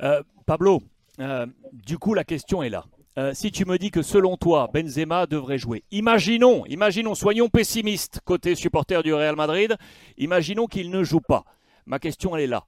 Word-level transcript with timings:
Euh, 0.00 0.22
Pablo, 0.46 0.82
euh, 1.20 1.46
du 1.72 1.98
coup, 1.98 2.14
la 2.14 2.24
question 2.24 2.62
est 2.62 2.70
là. 2.70 2.84
Euh, 3.18 3.32
si 3.34 3.50
tu 3.50 3.66
me 3.66 3.76
dis 3.76 3.90
que 3.90 4.00
selon 4.00 4.36
toi, 4.36 4.70
Benzema 4.72 5.26
devrait 5.26 5.58
jouer, 5.58 5.84
imaginons, 5.90 6.64
imaginons, 6.66 7.14
soyons 7.14 7.48
pessimistes 7.50 8.20
côté 8.24 8.54
supporter 8.54 9.02
du 9.02 9.12
Real 9.12 9.36
Madrid, 9.36 9.76
imaginons 10.16 10.66
qu'il 10.66 10.90
ne 10.90 11.04
joue 11.04 11.20
pas. 11.20 11.44
Ma 11.84 11.98
question, 11.98 12.34
elle 12.34 12.44
est 12.44 12.46
là. 12.46 12.64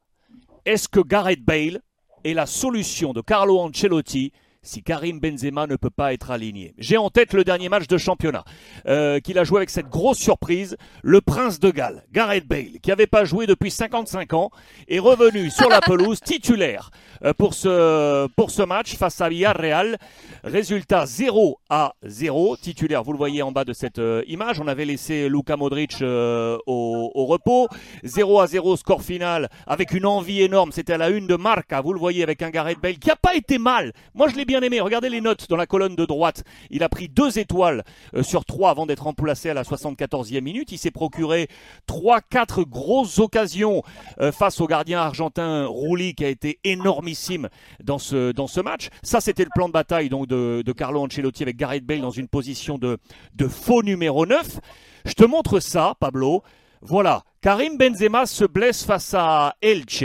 Est-ce 0.67 0.87
que 0.89 1.01
Gareth 1.01 1.43
Bale 1.43 1.81
est 2.25 2.35
la 2.35 2.45
solution 2.45 3.15
de 3.15 3.23
Carlo 3.23 3.59
Ancelotti 3.59 4.33
si 4.65 4.83
Karim 4.83 5.21
Benzema 5.21 5.67
ne 5.67 5.77
peut 5.77 5.91
pas 5.91 6.13
être 6.13 6.31
aligné. 6.31 6.75
J'ai 6.79 6.97
en 6.97 7.11
tête 7.11 7.33
le 7.33 7.45
dernier 7.45 7.69
match 7.69 7.87
de 7.87 7.99
championnat 7.99 8.45
euh, 8.89 9.21
qu'il 9.21 9.39
a 9.39 9.45
joué 9.45 9.59
avec 9.59 9.71
cette 9.71 9.89
grosse 9.89 10.19
surprise, 10.19 10.77
le 11.03 11.21
prince 11.21 11.61
de 11.61 11.71
Galles, 11.71 12.03
Gareth 12.13 12.47
Bale, 12.49 12.81
qui 12.83 12.89
n'avait 12.91 13.07
pas 13.07 13.25
joué 13.25 13.47
depuis 13.47 13.71
55 13.71 14.33
ans, 14.33 14.51
est 14.89 14.99
revenu 14.99 15.51
sur 15.51 15.69
la 15.69 15.81
pelouse 15.87 16.21
titulaire 16.21 16.91
euh, 17.25 17.33
pour, 17.35 17.55
ce, 17.55 18.27
pour 18.29 18.51
ce 18.51 18.63
match 18.63 18.97
face 18.97 19.21
à 19.21 19.29
Villarreal. 19.29 19.99
Résultat 20.43 21.07
0 21.07 21.61
à 21.69 21.95
0, 22.03 22.57
titulaire, 22.57 23.03
vous 23.03 23.13
le 23.13 23.19
voyez 23.19 23.43
en 23.43 23.53
bas 23.53 23.65
de 23.65 23.73
cette 23.73 23.99
euh, 23.99 24.23
image. 24.27 24.61
On 24.61 24.69
avait 24.69 24.85
laissé 24.85 25.29
Luka 25.29 25.57
Modric 25.57 26.03
au, 26.03 27.13
au, 27.15 27.27
repos. 27.27 27.69
0 28.03 28.41
à 28.41 28.47
0, 28.47 28.77
score 28.77 29.03
final, 29.03 29.49
avec 29.67 29.93
une 29.93 30.07
envie 30.07 30.43
énorme. 30.43 30.73
C'était 30.73 30.95
à 30.95 30.99
la 30.99 31.11
une 31.11 31.27
de 31.27 31.37
Marca, 31.37 31.81
vous 31.81 31.93
le 31.93 31.99
voyez, 31.99 32.23
avec 32.23 32.43
un 32.43 32.51
Gareth 32.51 32.81
Bale 32.81 32.99
qui 32.99 33.09
n'a 33.09 33.17
pas 33.17 33.35
été 33.35 33.59
mal. 33.59 33.93
Moi, 34.15 34.29
je 34.29 34.37
l'ai 34.37 34.45
bien 34.45 34.54
aimé. 34.63 34.81
Regardez 34.81 35.09
les 35.09 35.21
notes 35.21 35.49
dans 35.49 35.57
la 35.57 35.67
colonne 35.67 35.97
de 35.97 36.05
droite. 36.05 36.45
Il 36.71 36.83
a 36.83 36.89
pris 36.89 37.09
deux 37.09 37.39
étoiles 37.39 37.85
euh, 38.15 38.23
sur 38.23 38.45
trois 38.45 38.71
avant 38.71 38.87
d'être 38.87 39.05
remplacé 39.05 39.51
à 39.51 39.55
la 39.55 39.63
74e 39.63 40.41
minute. 40.41 40.73
Il 40.73 40.79
s'est 40.79 40.91
procuré 40.91 41.49
trois, 41.87 42.21
quatre 42.21 42.65
grosses 42.65 43.19
occasions 43.19 43.83
euh, 44.21 44.33
face 44.33 44.61
au 44.61 44.67
gardien 44.67 45.01
argentin 45.01 45.67
Rouli 45.67 46.15
qui 46.15 46.25
a 46.25 46.29
été 46.29 46.59
énormissime 46.65 47.49
dans 47.83 47.99
ce, 47.99 48.33
dans 48.33 48.47
ce 48.47 48.61
match. 48.61 48.89
Ça, 49.03 49.21
c'était 49.21 49.45
le 49.45 49.51
plan 49.55 49.69
de 49.69 49.73
bataille 49.73 50.09
donc 50.09 50.27
de, 50.27 50.63
de, 50.65 50.73
Carlo 50.73 51.03
Ancelotti 51.03 51.43
avec 51.43 51.57
Gareth 51.57 51.85
Bale 51.85 52.01
dans 52.01 52.11
une 52.11 52.29
position 52.29 52.79
de, 52.79 52.99
de 53.35 53.49
faux 53.49 53.83
numéro 53.83 54.27
9. 54.27 54.61
Je 55.05 55.13
te 55.13 55.25
montre 55.25 55.61
ça, 55.61 55.95
Pablo. 56.01 56.43
Voilà, 56.87 57.23
Karim 57.41 57.79
Benzema 57.79 58.27
se 58.27 58.45
blesse 58.45 58.85
face 58.85 59.15
à 59.15 59.55
Elche. 59.63 60.05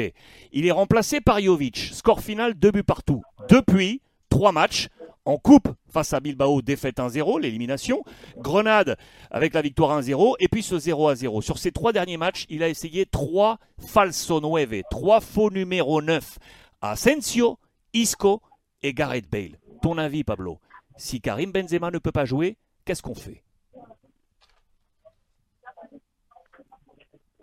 Il 0.53 0.65
est 0.65 0.71
remplacé 0.71 1.19
par 1.19 1.41
Jovic. 1.41 1.89
Score 1.91 2.21
final, 2.21 2.53
deux 2.53 2.71
buts 2.71 2.83
partout. 2.83 3.21
Depuis, 3.49 4.02
trois 4.30 4.52
matchs. 4.52 4.88
En 5.25 5.38
coupe, 5.38 5.67
face 5.89 6.13
à 6.13 6.19
Bilbao, 6.19 6.61
défaite 6.61 6.97
1-0, 6.97 7.39
l'élimination. 7.39 8.03
Grenade 8.38 8.97
avec 9.30 9.53
la 9.53 9.61
victoire 9.61 10.02
1-0. 10.02 10.36
Et 10.39 10.47
puis 10.47 10.63
ce 10.63 10.75
0-0. 10.75 11.41
Sur 11.41 11.58
ces 11.58 11.71
trois 11.71 11.94
derniers 11.94 12.17
matchs, 12.17 12.45
il 12.49 12.63
a 12.63 12.69
essayé 12.69 13.05
trois 13.05 13.59
falso 13.77 14.41
nueve, 14.41 14.81
trois 14.89 15.19
faux 15.19 15.52
numéro 15.52 16.02
9. 16.02 16.39
Asensio, 16.81 17.59
Isco 17.94 18.41
et 18.81 18.94
Gareth 18.94 19.30
Bale. 19.30 19.58
Ton 19.81 19.97
avis, 19.97 20.23
Pablo? 20.23 20.59
Si 20.95 21.21
Karim 21.21 21.52
Benzema 21.52 21.91
ne 21.91 21.99
peut 21.99 22.11
pas 22.11 22.25
jouer, 22.25 22.58
qu'est-ce 22.86 23.02
qu'on 23.02 23.16
fait? 23.16 23.43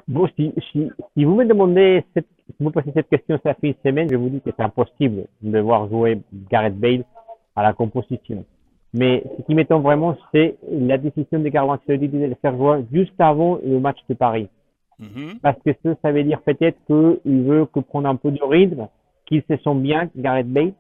Bon, 0.08 0.28
si, 0.36 0.52
vous 1.16 1.34
me 1.34 1.44
demandez 1.44 2.04
cette 2.14 2.28
si 2.56 2.64
vous 2.64 2.70
posez 2.70 2.92
cette 2.92 3.08
question 3.08 3.38
ça 3.42 3.54
fait 3.54 3.68
une 3.68 3.74
semaine, 3.84 4.08
je 4.10 4.16
vous 4.16 4.28
dis 4.28 4.40
que 4.40 4.50
c'est 4.56 4.62
impossible 4.62 5.26
de 5.42 5.58
voir 5.58 5.88
jouer 5.88 6.20
Gareth 6.50 6.78
Bale 6.78 7.04
à 7.54 7.62
la 7.62 7.72
composition. 7.72 8.44
Mais 8.94 9.22
ce 9.36 9.42
qui 9.42 9.54
m'étonne 9.54 9.82
vraiment, 9.82 10.16
c'est 10.32 10.56
la 10.70 10.96
décision 10.96 11.38
de 11.38 11.48
Carlo 11.50 11.72
Ancelotti 11.72 12.08
de 12.08 12.18
le 12.18 12.34
faire 12.40 12.56
jouer 12.56 12.84
juste 12.92 13.18
avant 13.18 13.58
le 13.64 13.78
match 13.78 13.98
de 14.08 14.14
Paris. 14.14 14.48
Mm-hmm. 15.00 15.40
Parce 15.42 15.58
que 15.64 15.72
ça, 15.82 15.94
ça 16.00 16.12
veut 16.12 16.24
dire 16.24 16.40
peut-être 16.40 16.78
qu'il 16.86 17.42
veut 17.42 17.66
que 17.66 17.80
prendre 17.80 18.08
un 18.08 18.16
peu 18.16 18.30
de 18.30 18.42
rythme, 18.42 18.88
qu'il 19.26 19.42
se 19.42 19.56
sent 19.56 19.74
bien, 19.74 20.08
Gareth 20.16 20.48
Bale, 20.48 20.72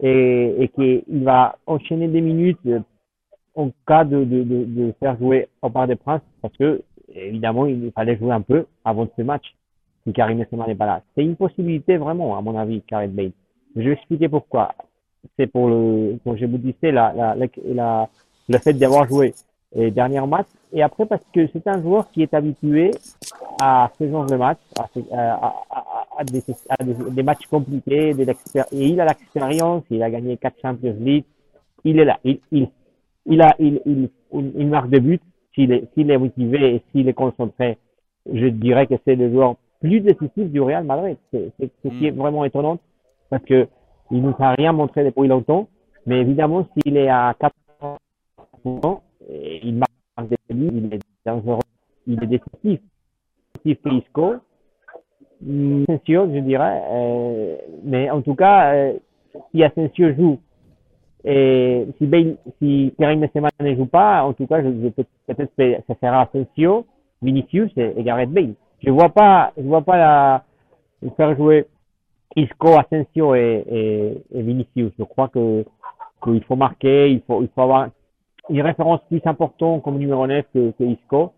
et, 0.00 0.54
et 0.58 0.68
qu'il 0.68 1.24
va 1.24 1.56
enchaîner 1.66 2.08
des 2.08 2.20
minutes 2.20 2.58
en 3.54 3.70
cas 3.86 4.04
de, 4.04 4.24
de, 4.24 4.42
de, 4.42 4.64
de 4.64 4.94
faire 5.00 5.16
jouer 5.16 5.48
au 5.62 5.70
Parc 5.70 5.88
des 5.88 5.96
Princes, 5.96 6.22
parce 6.42 6.54
que 6.56 6.82
évidemment, 7.14 7.66
il 7.66 7.92
fallait 7.92 8.16
jouer 8.18 8.32
un 8.32 8.40
peu 8.40 8.66
avant 8.84 9.08
ce 9.16 9.22
match 9.22 9.54
si 10.06 10.12
Karim 10.12 10.38
n'est 10.38 10.74
pas 10.74 10.86
là. 10.86 11.02
C'est 11.14 11.24
une 11.24 11.36
possibilité 11.36 11.96
vraiment, 11.96 12.36
à 12.36 12.40
mon 12.40 12.56
avis, 12.56 12.82
Karim 12.82 13.12
Bale. 13.12 13.32
Je 13.76 13.82
vais 13.82 13.92
expliquer 13.92 14.28
pourquoi. 14.28 14.74
C'est 15.38 15.46
pour 15.46 15.68
le, 15.68 16.18
comme 16.22 16.36
je 16.36 16.46
vous 16.46 16.58
disais, 16.58 16.92
la, 16.92 17.12
la, 17.14 17.34
la, 17.66 18.08
le 18.48 18.58
fait 18.58 18.74
d'avoir 18.74 19.08
joué 19.08 19.34
les 19.74 19.90
derniers 19.90 20.20
matchs. 20.26 20.46
Et 20.72 20.82
après, 20.82 21.06
parce 21.06 21.24
que 21.32 21.46
c'est 21.52 21.66
un 21.66 21.80
joueur 21.82 22.10
qui 22.10 22.22
est 22.22 22.34
habitué 22.34 22.90
à 23.60 23.90
ce 23.98 24.08
genre 24.08 24.26
de 24.26 24.36
matchs, 24.36 24.58
à, 24.78 24.86
à, 25.12 25.54
à, 26.18 26.24
des, 26.24 26.42
des, 27.10 27.22
matchs 27.22 27.46
compliqués, 27.50 28.12
de 28.12 28.22
et 28.22 28.86
il 28.86 29.00
a 29.00 29.06
l'expérience, 29.06 29.84
il 29.90 30.02
a 30.02 30.10
gagné 30.10 30.36
quatre 30.36 30.60
Champions 30.60 30.96
League, 31.00 31.24
il 31.84 31.98
est 31.98 32.04
là, 32.04 32.18
il, 32.24 32.40
il, 32.50 32.68
il 33.26 33.40
a, 33.40 33.54
il, 33.58 33.80
il, 34.32 34.66
marque 34.66 34.90
de 34.90 34.98
but, 34.98 35.22
s'il 35.54 35.72
est, 35.72 35.88
s'il 35.94 36.10
est 36.10 36.18
motivé 36.18 36.76
et 36.76 36.82
s'il 36.90 37.08
est 37.08 37.14
concentré, 37.14 37.78
je 38.32 38.46
dirais 38.46 38.86
que 38.86 38.94
c'est 39.04 39.14
le 39.14 39.30
joueur 39.30 39.56
plus 39.84 40.00
décisif 40.00 40.50
du 40.50 40.62
Real 40.62 40.82
Madrid. 40.84 41.18
C'est 41.30 41.52
ce 41.60 41.88
qui 41.88 42.06
est 42.06 42.10
hmm. 42.10 42.16
vraiment 42.16 42.44
étonnant 42.46 42.78
parce 43.28 43.44
que 43.44 43.68
il 44.10 44.22
nous 44.22 44.34
a 44.38 44.52
rien 44.52 44.72
montré 44.72 45.04
depuis 45.04 45.28
longtemps. 45.28 45.68
Mais 46.06 46.20
évidemment, 46.20 46.66
s'il 46.72 46.96
est 46.96 47.08
à 47.08 47.34
4 47.38 47.54
ans, 47.82 47.96
il 48.64 49.74
marque 49.74 50.28
des 50.30 50.54
buts, 50.54 50.70
il 50.72 50.94
est 50.94 51.00
dangereux, 51.24 51.58
il 52.06 52.22
est 52.22 52.26
décisif. 52.26 52.80
Isco, 53.64 54.34
Asensio, 55.42 56.28
je 56.32 56.40
dirais. 56.40 56.82
Euh, 56.90 57.56
mais 57.82 58.10
en 58.10 58.22
tout 58.22 58.34
cas, 58.34 58.74
euh, 58.74 58.92
si 59.50 59.62
Asensio 59.62 60.14
joue 60.14 60.38
et 61.24 61.86
si, 61.98 62.06
Bale, 62.06 62.36
si 62.58 62.94
Karim 62.98 63.20
Benzema 63.20 63.48
ne 63.60 63.74
joue 63.74 63.86
pas, 63.86 64.24
en 64.24 64.34
tout 64.34 64.46
cas, 64.46 64.62
je, 64.62 64.68
je 64.68 64.88
peut-être 65.32 65.84
ça 65.86 65.94
sera 66.00 66.22
Asensio, 66.22 66.86
Vinicius 67.22 67.70
et, 67.76 67.94
et 67.96 68.02
Gareth 68.02 68.30
Bale 68.30 68.54
je 68.84 68.90
vois 68.90 69.08
pas, 69.08 69.52
je 69.56 69.62
vois 69.62 69.82
pas 69.82 69.96
la, 69.96 70.44
faire 71.16 71.36
jouer 71.36 71.66
Isco, 72.36 72.68
Asensio 72.78 73.34
et, 73.34 74.22
Vinicius. 74.32 74.92
Je 74.98 75.04
crois 75.04 75.28
que 75.28 75.64
qu'il 76.22 76.42
faut 76.44 76.56
marquer, 76.56 77.10
il 77.10 77.20
faut, 77.26 77.42
il 77.42 77.48
faut 77.54 77.62
avoir 77.62 77.88
une 78.48 78.62
référence 78.62 79.00
plus 79.08 79.20
importante 79.26 79.82
comme 79.82 79.98
numéro 79.98 80.26
9 80.26 80.44
que, 80.54 80.84
Isco. 80.84 81.32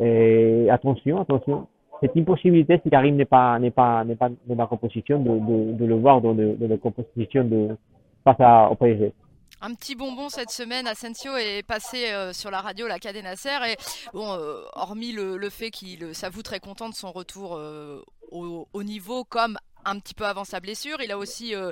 Et 0.00 0.68
attention, 0.70 1.20
attention. 1.20 1.66
C'est 2.00 2.14
une 2.14 2.24
possibilité 2.24 2.78
si 2.84 2.90
Karim 2.90 3.16
n'est 3.16 3.24
pas, 3.24 3.58
n'est 3.58 3.72
pas, 3.72 4.04
n'est 4.04 4.14
pas 4.14 4.28
dans 4.46 4.54
la 4.54 4.66
composition 4.66 5.18
de, 5.18 5.30
de, 5.30 5.72
de 5.72 5.84
le 5.84 5.96
voir 5.96 6.20
dans, 6.20 6.34
de, 6.34 6.56
la 6.60 6.76
composition 6.76 7.42
de, 7.42 7.76
face 8.22 8.36
à, 8.38 8.70
au 8.70 8.76
PSG. 8.76 9.12
Un 9.60 9.74
petit 9.74 9.96
bonbon 9.96 10.28
cette 10.28 10.50
semaine, 10.50 10.86
Asensio 10.86 11.36
est 11.36 11.64
passé 11.64 12.12
euh, 12.12 12.32
sur 12.32 12.50
la 12.50 12.60
radio, 12.60 12.86
la 12.86 13.00
Cadena 13.00 13.34
Ser, 13.34 13.64
et 13.66 13.76
bon, 14.12 14.32
euh, 14.32 14.62
hormis 14.74 15.10
le, 15.10 15.50
fait 15.50 15.72
qu'il 15.72 16.14
s'avoue 16.14 16.44
très 16.44 16.60
content 16.60 16.88
de 16.88 16.94
son 16.94 17.10
retour 17.10 17.56
euh, 17.56 18.04
au, 18.30 18.82
niveau 18.84 19.24
comme 19.24 19.58
un 19.84 19.98
petit 19.98 20.14
peu 20.14 20.26
avant 20.26 20.44
sa 20.44 20.60
blessure. 20.60 21.00
Il 21.00 21.12
a 21.12 21.18
aussi 21.18 21.54
euh, 21.54 21.70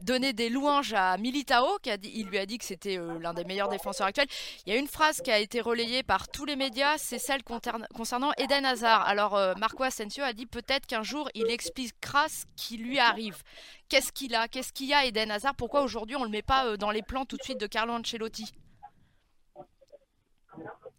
donné 0.00 0.32
des 0.32 0.48
louanges 0.48 0.94
à 0.94 1.16
Militao, 1.16 1.78
qui 1.82 1.90
a 1.90 1.96
dit, 1.96 2.10
il 2.14 2.26
lui 2.26 2.38
a 2.38 2.46
dit 2.46 2.58
que 2.58 2.64
c'était 2.64 2.98
euh, 2.98 3.18
l'un 3.18 3.34
des 3.34 3.44
meilleurs 3.44 3.68
défenseurs 3.68 4.06
actuels. 4.06 4.28
Il 4.66 4.72
y 4.72 4.76
a 4.76 4.78
une 4.78 4.88
phrase 4.88 5.20
qui 5.20 5.30
a 5.30 5.38
été 5.38 5.60
relayée 5.60 6.02
par 6.02 6.28
tous 6.28 6.44
les 6.44 6.56
médias, 6.56 6.98
c'est 6.98 7.18
celle 7.18 7.42
concernant 7.42 8.32
Eden 8.38 8.64
Hazard. 8.64 9.06
Alors 9.06 9.36
euh, 9.36 9.54
Marco 9.56 9.82
Asensio 9.82 10.24
a 10.24 10.32
dit 10.32 10.46
peut-être 10.46 10.86
qu'un 10.86 11.02
jour 11.02 11.28
il 11.34 11.50
expliquera 11.50 12.28
ce 12.28 12.44
qui 12.56 12.76
lui 12.76 12.98
arrive. 12.98 13.42
Qu'est-ce 13.88 14.12
qu'il 14.12 14.34
a? 14.34 14.48
Qu'est-ce 14.48 14.72
qu'il 14.72 14.88
y 14.88 14.94
a 14.94 15.04
Eden 15.04 15.30
Hazard? 15.30 15.54
Pourquoi 15.54 15.82
aujourd'hui 15.82 16.16
on 16.16 16.20
ne 16.20 16.26
le 16.26 16.30
met 16.30 16.42
pas 16.42 16.76
dans 16.76 16.90
les 16.90 17.02
plans 17.02 17.24
tout 17.24 17.36
de 17.36 17.42
suite 17.42 17.60
de 17.60 17.66
Carlo 17.66 17.92
Ancelotti? 17.92 18.52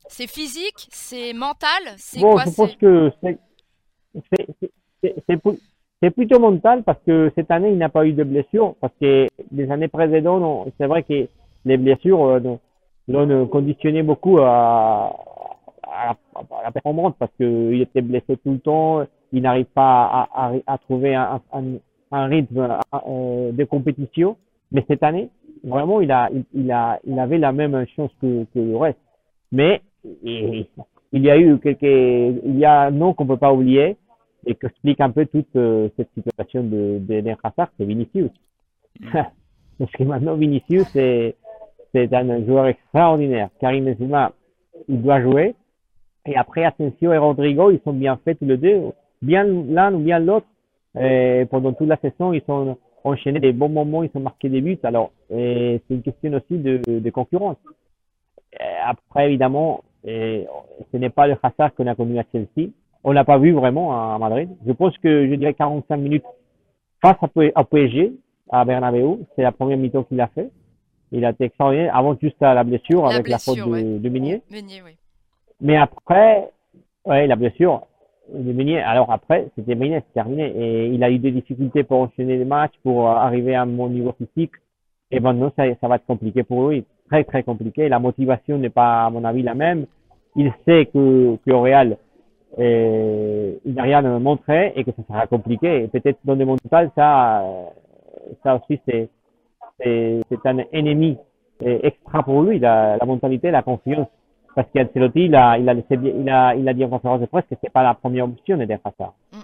C'est 0.08 0.28
physique, 0.28 0.88
c'est 0.92 1.34
mental, 1.34 1.96
c'est 1.98 2.20
quoi? 2.20 2.46
Je 2.46 2.52
pense 2.52 2.76
que 2.76 3.12
c'est 3.22 3.40
c'est 6.04 6.12
plutôt 6.12 6.38
mental 6.38 6.84
parce 6.84 7.00
que 7.08 7.32
cette 7.34 7.50
année, 7.50 7.72
il 7.72 7.78
n'a 7.78 7.88
pas 7.88 8.06
eu 8.06 8.12
de 8.12 8.26
blessures. 8.26 8.76
Parce 8.82 8.92
que 9.00 9.28
les 9.54 9.72
années 9.72 9.88
précédentes, 9.88 10.68
c'est 10.78 10.86
vrai 10.86 11.04
que 11.04 11.28
les 11.64 11.78
blessures 11.78 12.26
euh, 12.26 12.58
l'ont 13.08 13.48
conditionné 13.48 14.04
beaucoup 14.04 14.38
à, 14.40 15.16
la 16.62 16.72
performance 16.74 17.14
parce 17.18 17.32
qu'il 17.38 17.82
était 17.82 18.02
blessé 18.02 18.36
tout 18.44 18.52
le 18.52 18.60
temps. 18.60 19.06
Il 19.32 19.44
n'arrive 19.44 19.68
pas 19.74 20.28
à, 20.68 20.78
trouver 20.80 21.16
un, 21.16 21.40
rythme 22.12 22.78
euh, 23.08 23.52
de 23.54 23.64
compétition. 23.64 24.36
Mais 24.74 24.84
cette 24.90 25.04
année, 25.04 25.30
vraiment, 25.64 26.02
il 26.02 26.12
a, 26.12 26.30
il, 26.54 26.70
a, 26.70 27.00
il 27.06 27.18
avait 27.18 27.38
la 27.38 27.54
même 27.54 27.86
chance 27.96 28.12
que, 28.20 28.46
le 28.56 28.76
reste. 28.76 29.00
Mais 29.54 29.82
il 30.22 30.68
y 31.14 31.30
a 31.30 31.38
eu 31.38 31.58
quelques, 31.60 31.82
il 31.82 32.58
y 32.58 32.66
a 32.66 32.82
un 32.82 32.92
nom 32.92 33.14
qu'on 33.14 33.26
peut 33.26 33.38
pas 33.38 33.54
oublier 33.54 33.96
et 34.46 34.56
qui 34.56 34.66
explique 34.66 35.02
un 35.02 35.12
peu 35.12 35.26
toute 35.26 35.56
euh, 35.56 35.90
cette 35.98 36.10
situation 36.14 36.64
de, 36.64 37.00
de 37.00 37.36
Hazard, 37.44 37.70
c'est 37.78 37.86
Vinicius. 37.86 38.32
Mm. 39.00 39.08
Parce 39.80 39.92
que 39.92 40.04
maintenant, 40.04 40.36
Vinicius, 40.36 40.88
c'est, 40.94 41.36
c'est 41.94 42.14
un 42.14 42.46
joueur 42.46 42.68
extraordinaire. 42.68 43.50
Karim 43.60 43.86
Benzema, 43.86 44.32
il 44.88 45.02
doit 45.02 45.22
jouer. 45.22 45.56
Et 46.26 46.36
après, 46.36 46.64
Asensio 46.64 47.12
et 47.12 47.18
Rodrigo, 47.18 47.72
ils 47.72 47.82
sont 47.84 47.94
bien 47.94 48.20
faits 48.24 48.40
tous 48.40 48.46
les 48.46 48.58
deux. 48.58 48.92
Bien 49.22 49.44
l'un 49.44 49.94
ou 49.94 50.00
bien 50.00 50.20
l'autre. 50.20 50.48
pendant 51.50 51.74
toute 51.74 51.88
la 51.88 51.98
saison, 51.98 52.34
ils 52.34 52.44
sont, 52.44 52.78
enchaîné 53.04 53.40
des 53.40 53.52
bons 53.52 53.70
moments, 53.70 54.04
ils 54.04 54.12
ont 54.14 54.20
marqué 54.20 54.50
des 54.50 54.62
buts. 54.62 54.80
Alors, 54.84 55.12
c'est 55.30 55.82
une 55.90 56.02
question 56.02 56.32
aussi 56.34 56.58
de, 56.58 56.82
de 56.88 57.10
concurrence. 57.10 57.58
Après, 58.86 59.28
évidemment, 59.28 59.84
ce 60.06 60.98
n'est 60.98 61.10
pas 61.10 61.28
le 61.28 61.36
Hazard 61.42 61.74
qu'on 61.76 61.88
a 61.88 61.96
connu 61.96 62.20
à 62.20 62.26
Chelsea. 62.32 62.70
On 63.04 63.12
l'a 63.12 63.26
pas 63.26 63.38
vu 63.38 63.52
vraiment 63.52 64.14
à 64.14 64.18
Madrid. 64.18 64.50
Je 64.66 64.72
pense 64.72 64.98
que 65.00 65.28
je 65.28 65.36
dirais 65.36 65.54
45 65.54 65.98
minutes 65.98 66.24
face 67.02 67.18
à 67.56 67.64
PSG, 67.64 68.14
à 68.50 68.64
Bernabeu. 68.64 69.20
C'est 69.36 69.42
la 69.42 69.52
première 69.52 69.78
mi-temps 69.78 70.04
qu'il 70.04 70.22
a 70.22 70.28
fait. 70.28 70.50
Il 71.12 71.26
a 71.26 71.32
été 71.32 71.46
extraordinaire 71.46 71.96
avant 71.96 72.18
juste 72.20 72.42
à 72.42 72.54
la 72.54 72.64
blessure 72.64 73.06
avec 73.06 73.28
la 73.28 73.38
faute 73.38 73.58
de, 73.58 74.00
de 74.00 74.10
Meunier. 74.10 74.42
Meunier 74.50 74.82
oui. 74.84 74.98
Mais 75.62 75.78
après, 75.78 76.50
ouais, 77.06 77.28
la 77.28 77.36
blessure 77.36 77.84
de 78.34 78.52
Meunier. 78.52 78.80
Alors 78.80 79.12
après, 79.12 79.48
c'était 79.56 79.76
Meunier, 79.76 80.02
c'est 80.08 80.14
terminé. 80.14 80.52
Et 80.56 80.88
il 80.88 81.04
a 81.04 81.12
eu 81.12 81.20
des 81.20 81.32
difficultés 81.32 81.84
pour 81.84 82.00
enchaîner 82.00 82.38
les 82.38 82.46
matchs, 82.46 82.74
pour 82.84 83.08
arriver 83.10 83.54
à 83.54 83.66
mon 83.66 83.90
niveau 83.90 84.14
physique. 84.14 84.54
Et 85.12 85.20
maintenant, 85.20 85.52
ça, 85.56 85.66
ça 85.80 85.88
va 85.88 85.98
être 85.98 86.06
compliqué 86.06 86.44
pour 86.44 86.70
lui. 86.70 86.86
Très, 87.10 87.24
très 87.24 87.44
compliqué. 87.44 87.90
La 87.90 88.00
motivation 88.00 88.58
n'est 88.58 88.70
pas, 88.70 89.06
à 89.06 89.10
mon 89.10 89.24
avis, 89.24 89.44
la 89.44 89.54
même. 89.54 89.86
Il 90.36 90.52
sait 90.66 90.88
que, 90.88 91.38
que 91.46 91.52
au 91.52 91.62
Real, 91.62 91.98
euh, 92.60 93.54
il 93.66 93.74
n'a 93.74 93.84
rien 93.84 94.06
à 94.06 94.20
montrer 94.20 94.74
et 94.76 94.84
que 94.84 94.92
ça 94.92 95.04
sera 95.08 95.28
compliqué. 95.28 95.84
Et 95.84 95.88
peut-être 95.88 96.20
dans 96.24 96.36
le 96.36 96.46
mental, 96.46 96.92
ça, 96.96 97.44
ça 98.44 98.56
aussi, 98.56 98.80
c'est, 98.88 99.10
c'est 99.80 100.46
un 100.46 100.60
ennemi 100.72 101.18
extra 101.60 102.24
pour 102.24 102.42
lui, 102.44 102.60
la, 102.60 102.98
la 102.98 103.06
mentalité, 103.06 103.52
la 103.52 103.62
confiance. 103.62 104.08
Parce 104.56 104.68
qu'Ancelotti, 104.74 105.26
il 105.26 105.36
a, 105.36 105.58
il, 105.58 105.68
a 105.68 105.74
il, 105.74 106.30
a, 106.30 106.56
il 106.56 106.68
a 106.68 106.74
dit 106.74 106.86
en 106.86 106.90
conférence 106.90 107.22
de 107.22 107.26
presse 107.26 107.46
que 107.50 107.56
c'est 107.62 107.72
pas 107.72 107.84
la 107.84 107.96
première 107.96 108.26
option 108.26 108.58
d'être 108.58 108.84
ça. 108.98 109.14
Mm. 109.32 109.40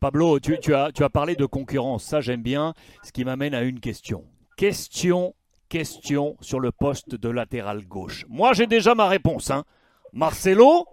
Pablo, 0.00 0.38
tu, 0.38 0.58
tu, 0.60 0.74
as, 0.74 0.92
tu 0.92 1.02
as 1.02 1.08
parlé 1.10 1.34
de 1.34 1.44
concurrence, 1.44 2.04
ça 2.04 2.20
j'aime 2.20 2.40
bien, 2.42 2.72
ce 3.02 3.10
qui 3.10 3.24
m'amène 3.24 3.52
à 3.52 3.62
une 3.62 3.80
question. 3.80 4.22
Question, 4.56 5.34
question 5.68 6.36
sur 6.40 6.60
le 6.60 6.70
poste 6.70 7.16
de 7.16 7.28
latéral 7.28 7.84
gauche. 7.84 8.24
Moi 8.28 8.52
j'ai 8.52 8.68
déjà 8.68 8.94
ma 8.94 9.08
réponse. 9.08 9.50
Hein. 9.50 9.64
Marcelo 10.12 10.86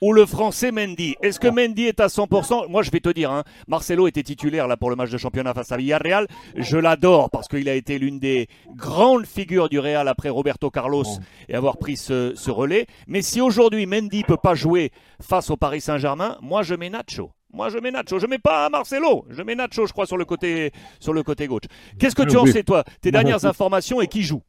ou 0.00 0.12
le 0.12 0.26
français 0.26 0.72
Mendy. 0.72 1.16
Est-ce 1.22 1.40
que 1.40 1.48
Mendy 1.48 1.86
est 1.86 2.00
à 2.00 2.06
100% 2.06 2.68
Moi, 2.68 2.82
je 2.82 2.90
vais 2.90 3.00
te 3.00 3.08
dire, 3.08 3.30
hein, 3.30 3.44
Marcelo 3.68 4.06
était 4.06 4.22
titulaire 4.22 4.68
là 4.68 4.76
pour 4.76 4.90
le 4.90 4.96
match 4.96 5.10
de 5.10 5.18
championnat 5.18 5.54
face 5.54 5.72
à 5.72 5.76
Villarreal. 5.76 6.26
Je 6.56 6.76
l'adore 6.76 7.30
parce 7.30 7.48
qu'il 7.48 7.68
a 7.68 7.74
été 7.74 7.98
l'une 7.98 8.18
des 8.18 8.48
grandes 8.74 9.26
figures 9.26 9.68
du 9.68 9.78
Real 9.78 10.08
après 10.08 10.28
Roberto 10.28 10.70
Carlos 10.70 11.04
et 11.48 11.54
avoir 11.54 11.76
pris 11.76 11.96
ce, 11.96 12.50
relais. 12.50 12.86
Mais 13.06 13.22
si 13.22 13.40
aujourd'hui 13.40 13.86
Mendy 13.86 14.24
peut 14.24 14.36
pas 14.36 14.54
jouer 14.54 14.90
face 15.20 15.50
au 15.50 15.56
Paris 15.56 15.80
Saint-Germain, 15.80 16.38
moi 16.40 16.62
je 16.62 16.74
mets 16.74 16.90
Nacho. 16.90 17.32
Moi, 17.52 17.68
je 17.68 17.78
mets 17.78 17.90
Nacho. 17.90 18.20
Je 18.20 18.26
mets 18.26 18.38
pas 18.38 18.68
Marcelo. 18.70 19.26
Je 19.28 19.42
mets 19.42 19.56
Nacho, 19.56 19.84
je 19.84 19.92
crois, 19.92 20.06
sur 20.06 20.16
le 20.16 20.24
côté, 20.24 20.70
sur 21.00 21.12
le 21.12 21.24
côté 21.24 21.48
gauche. 21.48 21.64
Qu'est-ce 21.98 22.14
que 22.14 22.22
tu 22.22 22.36
en 22.36 22.46
sais, 22.46 22.62
toi? 22.62 22.84
Tes 23.00 23.10
dernières 23.10 23.44
informations 23.44 24.00
et 24.00 24.06
qui 24.06 24.22
joue? 24.22 24.42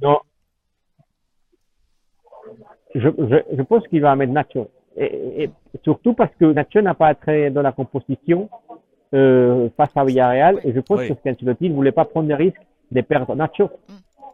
Non, 0.00 0.18
je, 2.94 3.08
je, 3.18 3.56
je 3.56 3.62
pense 3.62 3.86
qu'il 3.88 4.00
va 4.02 4.14
mettre 4.16 4.32
Nacho. 4.32 4.68
Et, 4.96 5.44
et, 5.44 5.50
surtout 5.82 6.14
parce 6.14 6.34
que 6.38 6.46
Nacho 6.46 6.80
n'a 6.80 6.94
pas 6.94 7.12
été 7.12 7.50
dans 7.50 7.62
la 7.62 7.72
composition 7.72 8.48
euh, 9.14 9.68
face 9.76 9.96
à 9.96 10.04
Villarreal. 10.04 10.60
Et 10.64 10.72
je 10.72 10.80
pense 10.80 11.00
oui. 11.00 11.08
que 11.08 11.30
Ancelotti 11.30 11.70
ne 11.70 11.74
voulait 11.74 11.92
pas 11.92 12.04
prendre 12.04 12.28
le 12.28 12.34
risque 12.34 12.60
de 12.90 13.00
perdre 13.00 13.34
Nacho. 13.34 13.70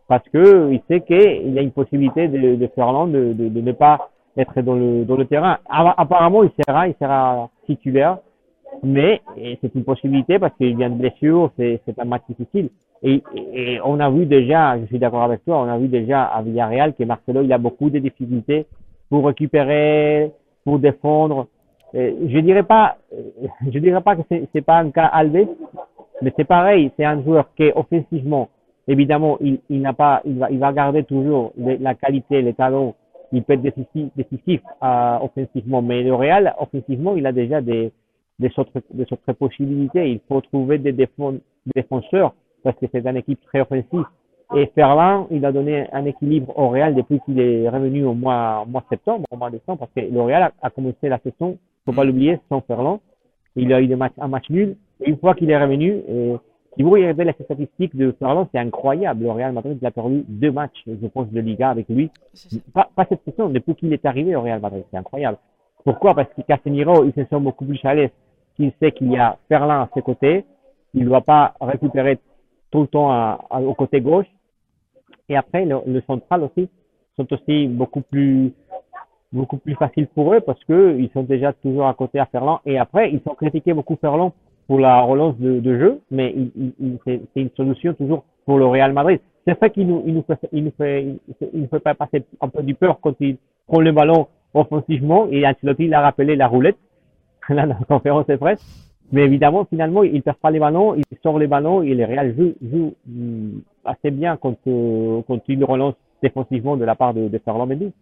Parce 0.09 0.27
que 0.31 0.73
il 0.73 0.81
sait 0.89 1.03
qu'il 1.03 1.53
y 1.53 1.59
a 1.59 1.63
une 1.63 1.73
possibilité 1.73 2.29
de, 2.29 2.57
de 2.57 2.67
Ferland 2.75 3.09
de, 3.09 3.33
de, 3.35 3.49
de, 3.49 3.61
ne 3.61 3.73
pas 3.73 4.11
être 4.37 4.61
dans 4.63 4.75
le, 4.75 5.05
dans 5.05 5.17
le 5.17 5.27
terrain. 5.27 5.59
Apparemment, 5.69 6.43
il 6.45 6.51
sera, 6.65 6.89
il 6.89 6.95
sera 7.01 7.51
titulaire. 7.67 8.19
Mais 8.83 9.21
c'est 9.61 9.75
une 9.75 9.85
possibilité 9.85 10.39
parce 10.39 10.55
qu'il 10.57 10.77
vient 10.77 10.91
de 10.91 10.95
blessure, 10.95 11.51
c'est 11.57 11.81
un 11.99 12.05
match 12.05 12.23
difficile. 12.29 12.71
Et, 13.03 13.23
et, 13.55 13.81
on 13.85 14.01
a 14.01 14.11
vu 14.11 14.27
déjà, 14.27 14.79
je 14.79 14.87
suis 14.87 14.99
d'accord 14.99 15.23
avec 15.23 15.45
toi, 15.45 15.63
on 15.63 15.69
a 15.69 15.79
vu 15.79 15.89
déjà 15.89 16.25
à 16.25 16.43
Villarreal 16.43 16.95
que 16.95 17.05
Marcelo, 17.05 17.43
il 17.43 17.53
a 17.53 17.59
beaucoup 17.59 17.91
de 17.91 17.99
difficultés 17.99 18.67
pour 19.09 19.27
récupérer, 19.27 20.33
pour 20.65 20.79
défendre. 20.79 21.47
je 21.95 22.39
dirais 22.41 22.65
pas, 22.65 22.97
je 23.73 23.79
dirais 23.79 24.01
pas 24.01 24.17
que 24.17 24.23
c'est 24.53 24.63
pas 24.63 24.79
un 24.79 24.91
cas 24.91 25.07
Alves, 25.07 25.47
mais 26.23 26.33
c'est 26.37 26.45
pareil, 26.45 26.91
c'est 26.97 27.05
un 27.05 27.23
joueur 27.23 27.49
qui 27.57 27.71
offensivement, 27.75 28.49
évidemment, 28.89 29.39
il, 29.41 29.61
il 29.71 29.81
n'a 29.81 29.93
pas, 29.93 30.21
il 30.25 30.39
va, 30.39 30.51
il 30.51 30.59
va 30.59 30.73
garder 30.73 31.05
toujours 31.05 31.53
la 31.57 31.95
qualité, 31.95 32.43
les 32.43 32.55
talents, 32.55 32.95
il 33.33 33.43
peut 33.43 33.55
être 33.55 33.63
décisif, 33.63 34.11
décisif 34.17 34.61
euh, 34.83 35.19
offensivement, 35.21 35.83
mais 35.83 36.03
le 36.03 36.15
Real, 36.15 36.55
offensivement, 36.59 37.15
il 37.17 37.27
a 37.27 37.33
déjà 37.33 37.61
des, 37.61 37.93
des 38.39 38.51
autres, 38.57 38.81
des 38.93 39.05
autres 39.11 39.33
possibilités. 39.33 40.11
Il 40.11 40.21
faut 40.29 40.41
trouver 40.41 40.79
des 40.79 40.93
défenseurs 40.93 42.35
parce 42.63 42.77
que 42.79 42.87
c'est 42.93 43.07
une 43.07 43.17
équipe 43.17 43.41
très 43.47 43.61
offensive. 43.61 44.05
Et 44.55 44.67
Ferland, 44.75 45.27
il 45.31 45.45
a 45.45 45.53
donné 45.53 45.87
un 45.93 46.07
équilibre 46.07 46.57
au 46.57 46.71
Real 46.71 46.95
depuis 46.95 47.21
qu'il 47.21 47.39
est 47.39 47.69
revenu 47.69 48.05
au 48.05 48.15
mois, 48.15 48.65
mois 48.67 48.83
septembre, 48.89 49.27
au 49.31 49.37
mois 49.37 49.51
décembre, 49.51 49.81
parce 49.81 49.91
que 49.95 50.13
le 50.13 50.23
Real 50.23 50.53
a, 50.63 50.71
commencé 50.71 51.09
la 51.09 51.19
saison, 51.19 51.59
faut 51.85 51.93
pas 51.93 52.05
l'oublier, 52.05 52.41
sans 52.49 52.63
Ferland. 52.63 53.01
Il 53.57 53.73
a 53.75 53.81
eu 53.81 53.87
des 53.87 53.97
matchs, 53.97 54.15
un 54.19 54.29
match 54.29 54.49
nul. 54.49 54.77
Et 55.01 55.11
une 55.11 55.19
fois 55.19 55.35
qu'il 55.35 55.51
est 55.51 55.59
revenu, 55.59 56.03
et, 56.09 56.37
si 56.77 56.83
vous 56.83 56.91
regardez 56.91 57.25
les 57.25 57.33
statistiques 57.33 57.95
de 57.97 58.13
Ferland, 58.19 58.49
c'est 58.53 58.59
incroyable. 58.59 59.25
Le 59.25 59.31
Real 59.33 59.53
Madrid, 59.53 59.77
il 59.81 59.87
a 59.87 59.91
perdu 59.91 60.25
deux 60.29 60.53
matchs, 60.53 60.83
je 60.87 61.07
pense, 61.09 61.29
de 61.31 61.41
Liga 61.41 61.71
avec 61.71 61.89
lui. 61.89 62.11
Pas, 62.73 62.89
pas 62.95 63.05
cette 63.09 63.23
saison, 63.25 63.51
depuis 63.51 63.75
qu'il 63.75 63.93
est 63.93 64.07
arrivé 64.07 64.35
au 64.35 64.41
Real 64.41 64.61
Madrid. 64.61 64.85
C'est 64.91 64.97
incroyable. 64.97 65.39
Pourquoi? 65.85 66.15
Parce 66.15 66.29
que 66.35 66.43
Casemiro, 66.43 67.05
il 67.05 67.13
se 67.13 67.29
sent 67.29 67.41
beaucoup 67.41 67.65
plus 67.65 67.81
à 67.85 67.95
l'aise. 67.95 68.11
Il 68.59 68.73
sait 68.81 68.93
qu'il 68.93 69.11
y 69.11 69.17
a 69.19 69.37
Ferland 69.49 69.83
à 69.83 69.89
ses 69.93 70.03
côtés. 70.03 70.45
Il 70.95 71.03
ne 71.03 71.09
doit 71.09 71.21
pas 71.21 71.55
récupérer 71.61 72.19
tout 72.71 72.83
le 72.83 72.87
temps 72.87 73.11
à, 73.11 73.39
au 73.65 73.75
côté 73.75 74.01
gauche. 74.01 74.27
Et 75.29 75.37
après, 75.37 75.65
le, 75.65 75.79
le, 75.87 76.01
central 76.03 76.43
aussi 76.43 76.69
sont 77.17 77.31
aussi 77.33 77.67
beaucoup 77.67 78.01
plus 78.01 78.53
beaucoup 79.33 79.59
plus 79.59 79.75
faciles 79.75 80.07
pour 80.07 80.33
eux 80.33 80.41
parce 80.41 80.63
que 80.65 80.97
ils 80.99 81.11
sont 81.11 81.23
déjà 81.23 81.53
toujours 81.53 81.87
à 81.87 81.95
côté 81.95 82.19
à 82.19 82.27
Ferland. 82.27 82.61
Et 82.65 82.79
après, 82.79 83.11
ils 83.11 83.21
sont 83.21 83.35
critiqués 83.35 83.75
beaucoup 83.75 83.97
Ferland 83.97 84.33
pour 84.67 84.79
la 84.79 85.01
relance 85.01 85.37
de, 85.39 85.61
de 85.61 85.79
jeu, 85.79 86.01
mais 86.11 86.35
c'est 87.05 87.21
une 87.37 87.51
solution 87.57 87.95
toujours 87.95 88.25
pour 88.45 88.59
le 88.59 88.67
Real 88.67 88.93
Madrid. 88.93 89.21
C'est 89.47 89.59
ça 89.59 89.71
qu'il 89.71 89.87
nous, 89.87 90.03
il 90.07 90.15
nous 90.15 90.23
fait, 90.23 90.39
il 90.53 90.65
nous 90.65 90.73
fait, 90.77 91.07
il 91.55 91.61
nous 91.63 91.69
fait 91.69 91.81
pas 91.81 91.95
passer 91.95 92.23
un 92.41 92.49
peu 92.49 92.63
du 92.63 92.75
peur 92.75 92.99
quand 93.01 93.15
il 93.21 93.39
prend 93.67 93.81
le 93.81 93.93
ballon 93.93 94.29
offensivement. 94.53 95.27
Et 95.31 95.47
Ancelotti 95.47 95.89
l'a 95.89 96.03
rappelé 96.03 96.37
la 96.37 96.49
roulette, 96.49 96.77
là, 97.49 97.67
dans 97.67 97.79
la 97.79 97.85
conférence 97.87 98.27
de 98.27 98.37
presse. 98.37 98.88
Mais 99.11 99.23
évidemment, 99.23 99.65
finalement, 99.65 100.03
il 100.03 100.15
ne 100.15 100.21
perd 100.21 100.37
pas 100.37 100.51
les 100.51 100.59
ballons, 100.59 100.95
il 100.95 101.05
sort 101.23 101.39
les 101.39 101.47
ballons 101.47 101.83
et 101.83 101.95
le 101.95 102.05
Real 102.05 102.35
joue, 102.37 102.55
joue 102.63 102.95
mm, 103.07 103.61
assez 103.85 104.11
bien 104.11 104.37
quand, 104.37 104.57
euh, 104.67 105.23
quand 105.27 105.41
relance 105.67 105.95
défensivement 106.23 106.77
de 106.77 106.85
la 106.85 106.95
part 106.95 107.15
de, 107.15 107.29
de 107.29 107.39
Ferland 107.39 107.69
Mendy. 107.69 107.93